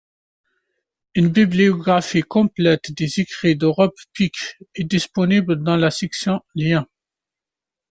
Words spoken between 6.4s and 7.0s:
Liens.